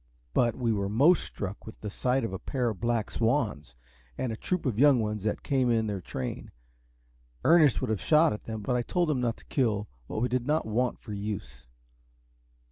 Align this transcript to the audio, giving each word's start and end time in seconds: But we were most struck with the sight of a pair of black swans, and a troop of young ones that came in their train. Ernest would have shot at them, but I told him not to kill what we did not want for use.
But 0.33 0.55
we 0.55 0.73
were 0.73 0.89
most 0.89 1.23
struck 1.23 1.67
with 1.67 1.81
the 1.81 1.91
sight 1.91 2.23
of 2.23 2.33
a 2.33 2.39
pair 2.39 2.69
of 2.69 2.79
black 2.81 3.11
swans, 3.11 3.75
and 4.17 4.31
a 4.31 4.35
troop 4.35 4.65
of 4.65 4.79
young 4.79 4.99
ones 4.99 5.25
that 5.25 5.43
came 5.43 5.69
in 5.69 5.85
their 5.85 6.01
train. 6.01 6.49
Ernest 7.45 7.81
would 7.81 7.91
have 7.91 8.01
shot 8.01 8.33
at 8.33 8.45
them, 8.45 8.61
but 8.63 8.75
I 8.75 8.81
told 8.81 9.11
him 9.11 9.21
not 9.21 9.37
to 9.37 9.45
kill 9.45 9.87
what 10.07 10.19
we 10.19 10.27
did 10.27 10.47
not 10.47 10.65
want 10.65 10.97
for 10.97 11.13
use. 11.13 11.67